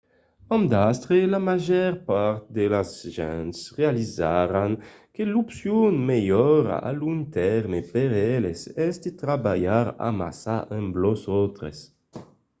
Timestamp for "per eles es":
7.93-8.95